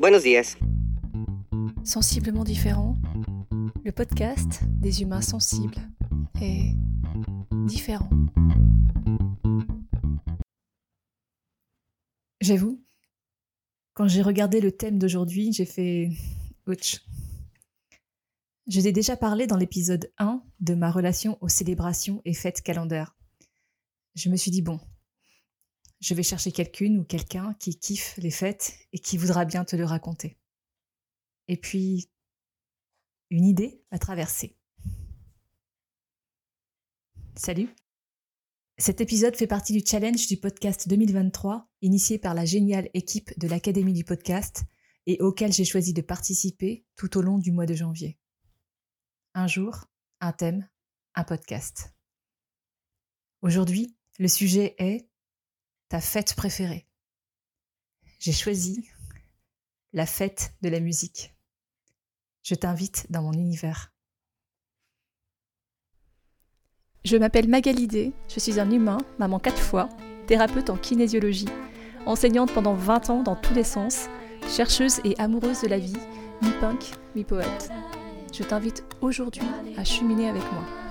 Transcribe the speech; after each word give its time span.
Buenos. 0.00 0.24
Sensiblement 1.84 2.42
différent, 2.42 2.96
le 3.84 3.92
podcast 3.92 4.64
des 4.80 5.02
humains 5.02 5.20
sensibles 5.20 5.76
et 6.42 6.72
différents. 7.66 8.10
J'avoue, 12.40 12.84
quand 13.94 14.08
j'ai 14.08 14.22
regardé 14.22 14.60
le 14.60 14.72
thème 14.72 14.98
d'aujourd'hui, 14.98 15.52
j'ai 15.52 15.64
fait 15.64 16.10
ouch. 16.66 17.00
Je 18.66 18.80
t'ai 18.80 18.90
déjà 18.90 19.16
parlé 19.16 19.46
dans 19.46 19.56
l'épisode 19.56 20.12
1 20.18 20.42
de 20.58 20.74
ma 20.74 20.90
relation 20.90 21.38
aux 21.40 21.48
célébrations 21.48 22.20
et 22.24 22.34
fêtes 22.34 22.62
calendaires. 22.62 23.14
Je 24.16 24.28
me 24.28 24.36
suis 24.36 24.50
dit 24.50 24.62
bon, 24.62 24.80
je 26.04 26.12
vais 26.12 26.22
chercher 26.22 26.52
quelqu'une 26.52 26.98
ou 26.98 27.04
quelqu'un 27.04 27.54
qui 27.54 27.78
kiffe 27.78 28.18
les 28.18 28.30
fêtes 28.30 28.76
et 28.92 28.98
qui 28.98 29.16
voudra 29.16 29.46
bien 29.46 29.64
te 29.64 29.74
le 29.74 29.86
raconter. 29.86 30.36
Et 31.48 31.56
puis, 31.56 32.10
une 33.30 33.46
idée 33.46 33.82
a 33.90 33.98
traversé. 33.98 34.58
Salut 37.36 37.74
Cet 38.76 39.00
épisode 39.00 39.34
fait 39.34 39.46
partie 39.46 39.72
du 39.72 39.82
challenge 39.84 40.26
du 40.26 40.36
podcast 40.36 40.88
2023, 40.88 41.70
initié 41.80 42.18
par 42.18 42.34
la 42.34 42.44
géniale 42.44 42.90
équipe 42.92 43.32
de 43.38 43.48
l'Académie 43.48 43.94
du 43.94 44.04
podcast 44.04 44.64
et 45.06 45.22
auquel 45.22 45.54
j'ai 45.54 45.64
choisi 45.64 45.94
de 45.94 46.02
participer 46.02 46.84
tout 46.96 47.16
au 47.16 47.22
long 47.22 47.38
du 47.38 47.50
mois 47.50 47.66
de 47.66 47.74
janvier. 47.74 48.18
Un 49.32 49.46
jour, 49.46 49.86
un 50.20 50.32
thème, 50.32 50.68
un 51.14 51.24
podcast. 51.24 51.94
Aujourd'hui, 53.40 53.96
le 54.18 54.28
sujet 54.28 54.74
est 54.78 55.08
ta 55.88 56.00
fête 56.00 56.34
préférée? 56.34 56.86
J'ai 58.18 58.32
choisi 58.32 58.88
la 59.92 60.06
fête 60.06 60.54
de 60.62 60.68
la 60.68 60.80
musique. 60.80 61.34
Je 62.42 62.54
t'invite 62.54 63.06
dans 63.10 63.22
mon 63.22 63.32
univers. 63.32 63.92
Je 67.04 67.16
m'appelle 67.16 67.48
Magalidé, 67.48 68.12
je 68.28 68.40
suis 68.40 68.58
un 68.58 68.70
humain, 68.70 68.98
maman 69.18 69.38
quatre 69.38 69.60
fois, 69.60 69.88
thérapeute 70.26 70.70
en 70.70 70.76
kinésiologie, 70.76 71.48
enseignante 72.06 72.52
pendant 72.52 72.74
20 72.74 73.10
ans 73.10 73.22
dans 73.22 73.36
tous 73.36 73.54
les 73.54 73.64
sens, 73.64 74.08
chercheuse 74.48 75.00
et 75.04 75.14
amoureuse 75.18 75.60
de 75.60 75.68
la 75.68 75.78
vie, 75.78 75.96
mi-punk, 76.42 76.92
mi-poète. 77.14 77.70
Je 78.32 78.42
t'invite 78.42 78.84
aujourd'hui 79.00 79.46
à 79.76 79.84
cheminer 79.84 80.28
avec 80.28 80.42
moi. 80.52 80.83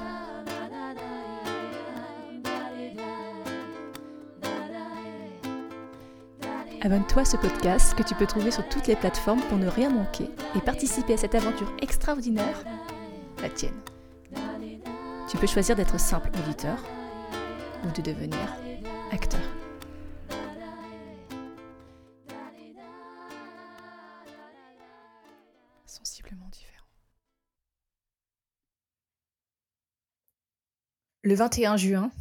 Abonne-toi 6.86 7.22
à 7.22 7.26
ce 7.26 7.38
podcast 7.38 7.96
que 7.96 8.04
tu 8.04 8.14
peux 8.14 8.26
trouver 8.26 8.52
sur 8.52 8.68
toutes 8.68 8.88
les 8.88 8.98
plateformes 8.98 9.42
pour 9.44 9.58
ne 9.58 9.70
rien 9.70 9.90
manquer 9.90 10.30
et 10.54 10.60
participer 10.60 11.14
à 11.14 11.18
cette 11.18 11.34
aventure 11.34 11.72
extraordinaire, 11.82 12.62
la 13.42 13.50
tienne. 13.50 13.80
Tu 15.30 15.38
peux 15.38 15.48
choisir 15.48 15.78
d'être 15.78 15.98
simple 15.98 16.30
auditeur 16.38 16.78
ou 17.86 17.92
de 17.94 18.02
devenir 18.02 18.38
acteur. 19.14 19.40
Sensiblement 25.86 26.50
différent. 26.50 26.88
Le 31.22 31.34
21 31.34 31.78
juin, 31.78 32.12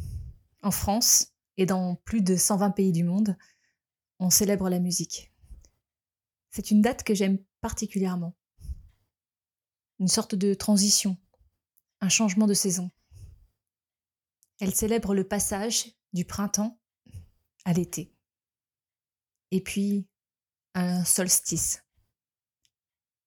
en 0.61 0.71
France 0.71 1.33
et 1.57 1.65
dans 1.65 1.95
plus 2.05 2.21
de 2.21 2.37
120 2.37 2.71
pays 2.71 2.93
du 2.93 3.03
monde, 3.03 3.35
on 4.19 4.29
célèbre 4.29 4.69
la 4.69 4.79
musique. 4.79 5.31
C'est 6.49 6.71
une 6.71 6.81
date 6.81 7.03
que 7.03 7.13
j'aime 7.13 7.39
particulièrement. 7.61 8.35
Une 9.99 10.07
sorte 10.07 10.35
de 10.35 10.53
transition, 10.53 11.17
un 12.01 12.09
changement 12.09 12.47
de 12.47 12.53
saison. 12.53 12.91
Elle 14.59 14.75
célèbre 14.75 15.15
le 15.15 15.27
passage 15.27 15.91
du 16.13 16.25
printemps 16.25 16.79
à 17.65 17.73
l'été. 17.73 18.13
Et 19.51 19.61
puis 19.61 20.07
un 20.75 21.03
solstice. 21.03 21.83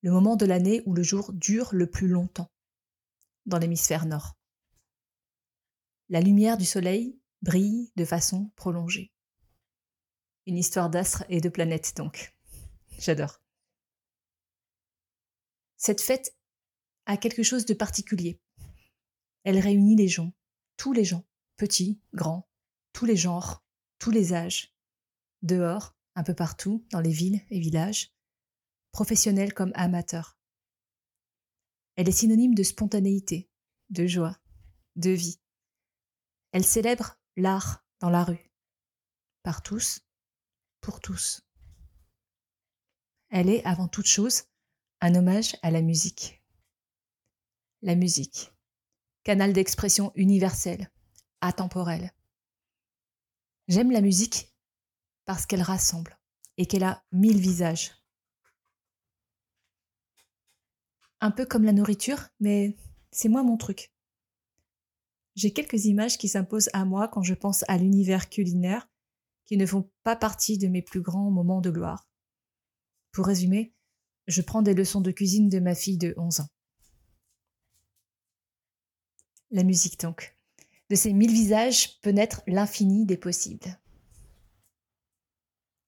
Le 0.03 0.11
moment 0.11 0.37
de 0.37 0.47
l'année 0.47 0.82
où 0.87 0.94
le 0.94 1.03
jour 1.03 1.32
dure 1.32 1.71
le 1.72 1.91
plus 1.91 2.09
longtemps 2.09 2.50
dans 3.47 3.59
l'hémisphère 3.59 4.06
nord. 4.06 4.37
La 6.09 6.21
lumière 6.21 6.56
du 6.56 6.65
soleil 6.65 7.19
brille 7.43 7.91
de 7.97 8.05
façon 8.05 8.50
prolongée. 8.56 9.12
Une 10.47 10.59
histoire 10.59 10.91
d'astres 10.91 11.25
et 11.29 11.41
de 11.41 11.49
planètes, 11.49 11.95
donc. 11.97 12.33
J'adore. 12.99 13.43
Cette 15.77 16.01
fête 16.01 16.37
a 17.07 17.17
quelque 17.17 17.43
chose 17.43 17.67
de 17.67 17.75
particulier. 17.75 18.41
Elle 19.43 19.59
réunit 19.59 19.97
les 19.97 20.09
gens, 20.09 20.33
tous 20.77 20.93
les 20.93 21.05
gens, 21.05 21.27
petits, 21.56 22.01
grands, 22.15 22.49
tous 22.93 23.06
les 23.06 23.17
genres, 23.17 23.65
tous 23.99 24.11
les 24.11 24.33
âges, 24.35 24.75
dehors, 25.43 25.97
un 26.15 26.23
peu 26.23 26.35
partout, 26.35 26.87
dans 26.91 27.01
les 27.01 27.11
villes 27.11 27.43
et 27.51 27.61
villages, 27.61 28.15
professionnels 28.93 29.53
comme 29.53 29.73
amateurs. 29.75 30.39
Elle 31.97 32.09
est 32.09 32.12
synonyme 32.12 32.55
de 32.55 32.62
spontanéité, 32.62 33.51
de 33.91 34.06
joie, 34.06 34.39
de 34.97 35.11
vie. 35.11 35.41
Elle 36.53 36.65
célèbre 36.65 37.19
l'art 37.37 37.85
dans 38.01 38.11
la 38.11 38.25
rue, 38.25 38.51
par 39.43 39.62
tous, 39.62 40.06
tous. 41.01 41.43
Elle 43.29 43.51
est 43.51 43.65
avant 43.65 43.89
toute 43.89 44.07
chose 44.07 44.45
un 45.01 45.15
hommage 45.15 45.57
à 45.63 45.71
la 45.71 45.83
musique. 45.83 46.43
La 47.83 47.95
musique, 47.95 48.53
canal 49.25 49.53
d'expression 49.53 50.13
universel, 50.15 50.91
atemporel. 51.41 52.13
J'aime 53.69 53.91
la 53.91 54.01
musique 54.01 54.55
parce 55.25 55.45
qu'elle 55.45 55.63
rassemble 55.63 56.19
et 56.57 56.67
qu'elle 56.67 56.85
a 56.85 57.05
mille 57.13 57.41
visages. 57.41 57.93
Un 61.21 61.31
peu 61.31 61.45
comme 61.45 61.65
la 61.65 61.73
nourriture, 61.73 62.29
mais 62.41 62.77
c'est 63.11 63.29
moi 63.29 63.43
mon 63.43 63.57
truc. 63.57 63.93
J'ai 65.35 65.53
quelques 65.53 65.85
images 65.85 66.17
qui 66.17 66.29
s'imposent 66.29 66.71
à 66.73 66.85
moi 66.85 67.09
quand 67.09 67.23
je 67.23 67.35
pense 67.35 67.65
à 67.69 67.77
l'univers 67.77 68.31
culinaire 68.31 68.89
qui 69.47 69.57
ne 69.57 69.67
font 69.67 69.91
pas 70.03 70.17
partie 70.17 70.59
de 70.59 70.69
mes 70.69 70.83
plus 70.83 71.01
grands 71.01 71.31
moments 71.31 71.61
de 71.61 71.71
gloire. 71.71 72.09
Pour 73.12 73.27
résumer, 73.27 73.73
je 74.27 74.43
prends 74.43 74.62
des 74.62 74.75
leçons 74.75 75.01
de 75.01 75.12
cuisine 75.12 75.49
de 75.49 75.61
ma 75.61 75.75
fille 75.75 75.99
de 75.99 76.15
11 76.17 76.41
ans. 76.41 76.49
La 79.51 79.62
musique 79.62 80.01
donc. 80.01 80.37
De 80.91 80.97
ces 80.97 81.12
mille 81.12 81.33
visages 81.33 82.01
peut 82.01 82.11
naître 82.11 82.43
l'infini 82.47 83.06
des 83.06 83.17
possibles. 83.17 83.81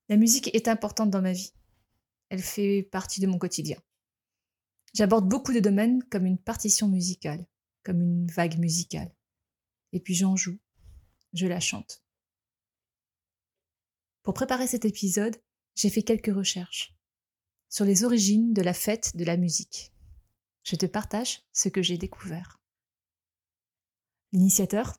La 0.08 0.16
musique 0.16 0.54
est 0.54 0.68
importante 0.68 1.10
dans 1.10 1.22
ma 1.22 1.32
vie. 1.32 1.52
Elle 2.30 2.42
fait 2.42 2.82
partie 2.82 3.20
de 3.20 3.26
mon 3.26 3.38
quotidien. 3.38 3.78
J'aborde 4.94 5.28
beaucoup 5.28 5.52
de 5.52 5.60
domaines 5.60 6.02
comme 6.04 6.26
une 6.26 6.38
partition 6.38 6.88
musicale, 6.88 7.46
comme 7.82 8.00
une 8.00 8.26
vague 8.26 8.58
musicale. 8.58 9.14
Et 9.92 10.00
puis 10.00 10.14
j'en 10.14 10.36
joue, 10.36 10.58
je 11.32 11.46
la 11.46 11.60
chante. 11.60 12.02
Pour 14.28 14.34
préparer 14.34 14.66
cet 14.66 14.84
épisode, 14.84 15.40
j'ai 15.74 15.88
fait 15.88 16.02
quelques 16.02 16.36
recherches 16.36 16.94
sur 17.70 17.86
les 17.86 18.04
origines 18.04 18.52
de 18.52 18.60
la 18.60 18.74
fête 18.74 19.16
de 19.16 19.24
la 19.24 19.38
musique. 19.38 19.94
Je 20.64 20.76
te 20.76 20.84
partage 20.84 21.44
ce 21.54 21.70
que 21.70 21.80
j'ai 21.80 21.96
découvert. 21.96 22.60
L'initiateur, 24.32 24.98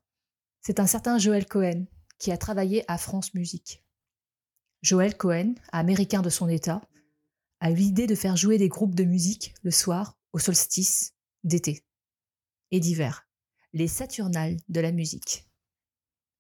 c'est 0.61 0.79
un 0.79 0.87
certain 0.87 1.19
Joël 1.19 1.45
Cohen 1.45 1.85
qui 2.17 2.31
a 2.31 2.39
travaillé 2.39 2.83
à 2.87 2.97
France 2.97 3.35
Musique. 3.35 3.83
Joël 4.81 5.15
Cohen, 5.15 5.53
américain 5.71 6.23
de 6.23 6.31
son 6.31 6.49
état, 6.49 6.81
a 7.59 7.69
eu 7.69 7.75
l'idée 7.75 8.07
de 8.07 8.15
faire 8.15 8.35
jouer 8.35 8.57
des 8.57 8.67
groupes 8.67 8.95
de 8.95 9.03
musique 9.03 9.53
le 9.61 9.69
soir 9.69 10.17
au 10.33 10.39
solstice 10.39 11.13
d'été 11.43 11.85
et 12.71 12.79
d'hiver, 12.79 13.29
les 13.73 13.87
Saturnales 13.87 14.57
de 14.69 14.81
la 14.81 14.91
musique. 14.91 15.47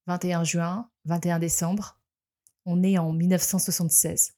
21 0.07 0.43
juin, 0.43 0.89
21 1.05 1.37
décembre, 1.37 1.98
on 2.65 2.83
est 2.83 2.97
en 2.97 3.11
1976. 3.13 4.35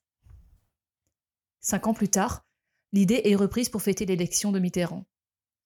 Cinq 1.59 1.87
ans 1.87 1.93
plus 1.93 2.09
tard, 2.09 2.45
l'idée 2.91 3.21
est 3.25 3.35
reprise 3.35 3.69
pour 3.69 3.81
fêter 3.81 4.05
l'élection 4.05 4.51
de 4.51 4.59
Mitterrand. 4.59 5.05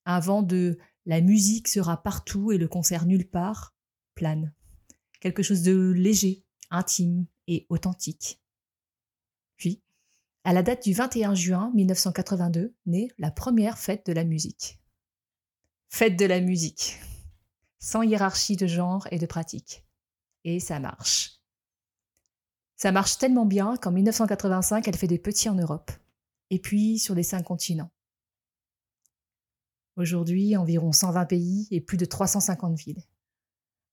Un 0.05 0.19
vent 0.19 0.43
de 0.43 0.77
la 1.05 1.21
musique 1.21 1.67
sera 1.67 2.01
partout 2.01 2.51
et 2.51 2.57
le 2.57 2.67
concert 2.67 3.05
nulle 3.05 3.29
part 3.29 3.75
plane. 4.15 4.53
Quelque 5.19 5.43
chose 5.43 5.61
de 5.61 5.91
léger, 5.91 6.45
intime 6.69 7.27
et 7.47 7.65
authentique. 7.69 8.41
Puis, 9.57 9.81
à 10.43 10.53
la 10.53 10.63
date 10.63 10.83
du 10.83 10.93
21 10.93 11.35
juin 11.35 11.71
1982, 11.73 12.75
naît 12.85 13.07
la 13.17 13.31
première 13.31 13.77
fête 13.77 14.05
de 14.05 14.13
la 14.13 14.23
musique. 14.23 14.79
Fête 15.89 16.17
de 16.17 16.25
la 16.25 16.41
musique, 16.41 16.99
sans 17.79 18.01
hiérarchie 18.01 18.57
de 18.57 18.67
genre 18.67 19.07
et 19.11 19.19
de 19.19 19.25
pratique. 19.25 19.85
Et 20.43 20.59
ça 20.59 20.79
marche. 20.79 21.34
Ça 22.85 22.91
marche 22.91 23.17
tellement 23.17 23.47
bien 23.47 23.77
qu'en 23.77 23.91
1985, 23.91 24.87
elle 24.87 24.95
fait 24.95 25.07
des 25.07 25.17
petits 25.17 25.49
en 25.49 25.55
Europe. 25.55 25.91
et 26.51 26.59
puis 26.59 26.99
sur 26.99 27.15
les 27.15 27.23
cinq 27.23 27.41
continents. 27.41 27.89
Aujourd'hui, 29.95 30.55
environ 30.55 30.91
120 30.91 31.25
pays 31.25 31.67
et 31.71 31.81
plus 31.81 31.97
de 31.97 32.05
350 32.05 32.77
villes. 32.77 33.01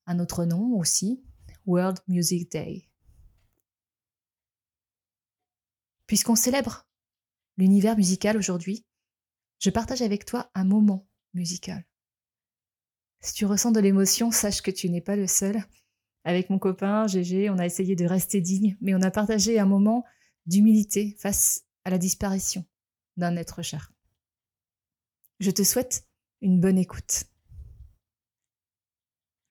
Un 0.04 0.18
autre 0.18 0.44
nom 0.44 0.78
aussi, 0.78 1.24
World 1.64 2.00
Music 2.06 2.52
Day. 2.52 2.90
Puisqu'on 6.06 6.36
célèbre 6.36 6.86
l'univers 7.56 7.96
musical 7.96 8.36
aujourd'hui, 8.36 8.84
je 9.58 9.70
partage 9.70 10.02
avec 10.02 10.26
toi 10.26 10.50
un 10.54 10.64
moment 10.64 11.08
musical. 11.32 11.82
Si 13.22 13.32
tu 13.32 13.46
ressens 13.46 13.72
de 13.72 13.80
l'émotion, 13.80 14.30
sache 14.30 14.60
que 14.60 14.70
tu 14.70 14.90
n'es 14.90 15.00
pas 15.00 15.16
le 15.16 15.26
seul. 15.26 15.64
Avec 16.24 16.50
mon 16.50 16.58
copain 16.58 17.06
Gégé, 17.06 17.50
on 17.50 17.58
a 17.58 17.66
essayé 17.66 17.96
de 17.96 18.04
rester 18.04 18.40
digne, 18.40 18.76
mais 18.80 18.94
on 18.94 19.02
a 19.02 19.10
partagé 19.10 19.58
un 19.58 19.66
moment 19.66 20.04
d'humilité 20.46 21.16
face 21.18 21.64
à 21.84 21.90
la 21.90 21.98
disparition 21.98 22.64
d'un 23.16 23.36
être 23.36 23.62
cher. 23.62 23.92
Je 25.40 25.50
te 25.50 25.62
souhaite 25.64 26.08
une 26.40 26.60
bonne 26.60 26.78
écoute. 26.78 27.24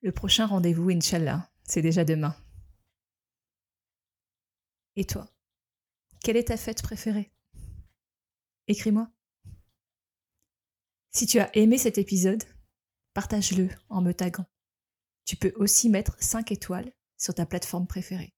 Le 0.01 0.11
prochain 0.11 0.47
rendez-vous, 0.47 0.89
Inch'Allah, 0.89 1.51
c'est 1.63 1.81
déjà 1.81 2.05
demain. 2.05 2.35
Et 4.95 5.05
toi, 5.05 5.29
quelle 6.23 6.37
est 6.37 6.47
ta 6.47 6.57
fête 6.57 6.81
préférée? 6.81 7.31
Écris-moi. 8.67 9.09
Si 11.11 11.25
tu 11.25 11.39
as 11.39 11.55
aimé 11.55 11.77
cet 11.77 11.97
épisode, 11.97 12.43
partage-le 13.13 13.69
en 13.89 14.01
me 14.01 14.13
taguant. 14.13 14.50
Tu 15.31 15.37
peux 15.37 15.53
aussi 15.55 15.87
mettre 15.87 16.17
5 16.19 16.51
étoiles 16.51 16.91
sur 17.17 17.33
ta 17.33 17.45
plateforme 17.45 17.87
préférée. 17.87 18.33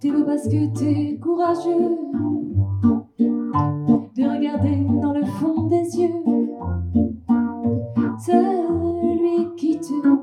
T'es 0.00 0.12
beau 0.12 0.22
to 9.82 10.17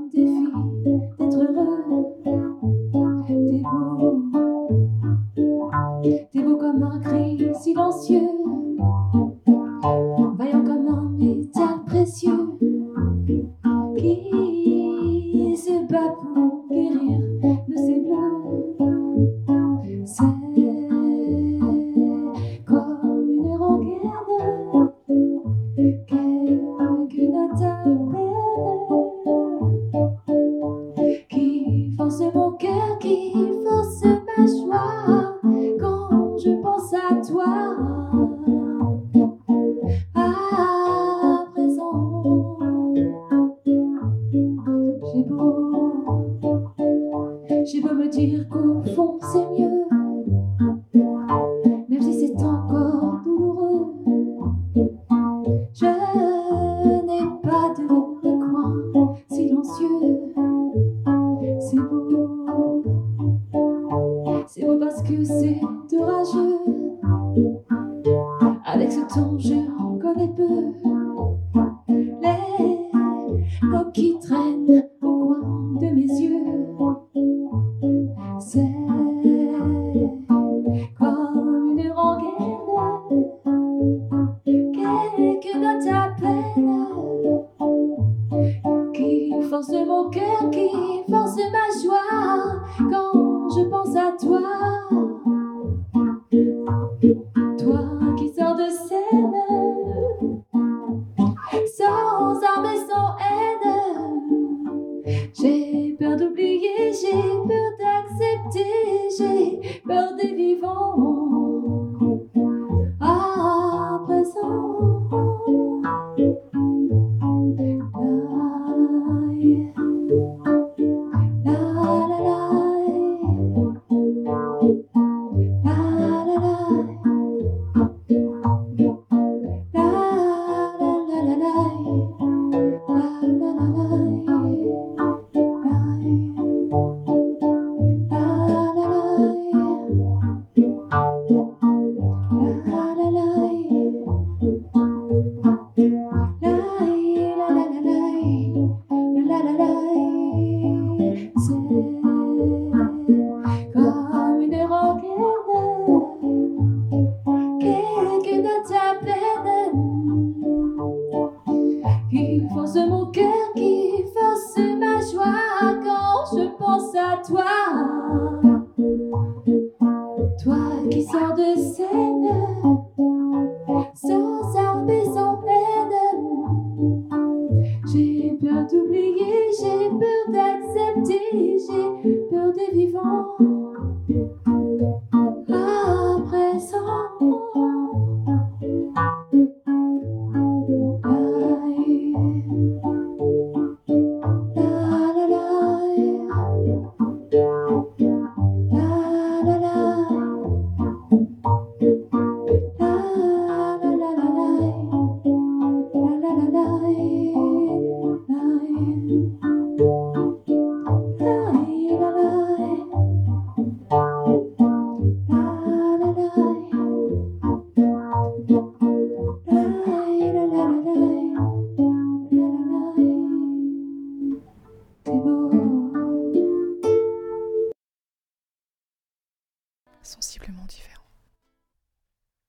fazer. 78.45 78.84